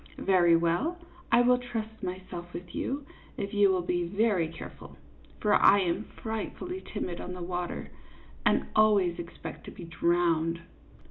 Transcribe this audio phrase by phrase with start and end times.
[0.17, 0.97] "Very well,
[1.31, 3.05] I will trust myself with you
[3.37, 3.71] if you CLYDE MOORFIELD, YACHTSMAN'.
[3.71, 3.81] 45 will
[4.17, 4.97] be very careful;
[5.39, 7.91] for I am frightfully timid on the water,
[8.43, 10.61] and always expect to be drowned."